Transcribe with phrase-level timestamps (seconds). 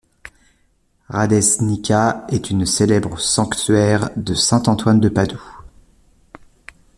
[1.09, 5.59] Radecznica est une célèbre sanctuaire de saint Antoine de Padoue.